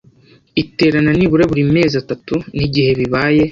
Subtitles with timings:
[0.61, 3.43] Iterana nibura buri mezi atatu n igihe bibaye